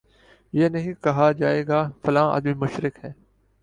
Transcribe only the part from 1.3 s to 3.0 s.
جائے گا فلاں آدمی مشرک